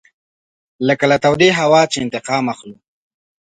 لکه 0.87 1.05
له 1.11 1.17
تودې 1.23 1.49
هوا 1.59 1.81
چې 1.91 1.97
انتقام 2.05 2.43
اخلو. 2.53 2.75